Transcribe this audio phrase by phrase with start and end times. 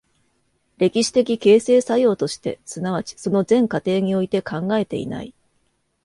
[0.79, 5.35] 歴史的形成作用として、即ちその全過程において考えていない。